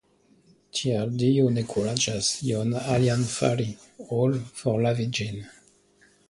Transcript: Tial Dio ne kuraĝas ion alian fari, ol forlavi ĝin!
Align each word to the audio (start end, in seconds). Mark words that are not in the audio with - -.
Tial 0.77 1.11
Dio 1.23 1.43
ne 1.57 1.63
kuraĝas 1.73 2.29
ion 2.47 2.73
alian 2.95 3.21
fari, 3.35 3.69
ol 4.21 4.35
forlavi 4.63 5.07
ĝin! 5.21 5.39